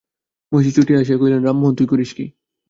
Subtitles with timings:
[0.51, 2.25] মহিষী ছুটিয়া আসিয়া কহিলেন, রামমোহন তুই করিস কী?